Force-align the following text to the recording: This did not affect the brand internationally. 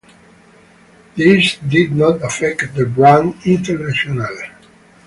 This 1.15 1.57
did 1.57 1.91
not 1.91 2.23
affect 2.23 2.73
the 2.73 2.87
brand 2.87 3.35
internationally. 3.45 4.49